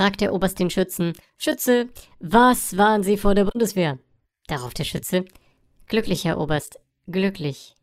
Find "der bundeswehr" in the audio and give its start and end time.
3.34-3.98